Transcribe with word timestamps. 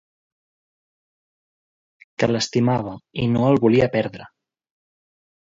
Que 2.23 2.31
l'estimava 2.31 2.97
i 3.25 3.29
no 3.37 3.47
el 3.51 3.63
volia 3.67 3.93
perdre. 3.99 4.29